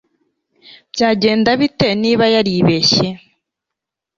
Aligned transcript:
byagenda 0.93 1.49
bite 1.59 1.87
niba 2.01 2.25
yaribeshye 2.35 3.07